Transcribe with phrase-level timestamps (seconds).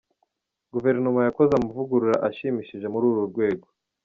[0.73, 3.67] Guverinoma yakoze amavugurura ashimishije muri uru rwego.